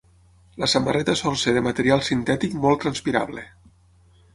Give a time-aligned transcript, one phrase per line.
[0.63, 3.51] La samarreta sol ser de material sintètic molt transpirable.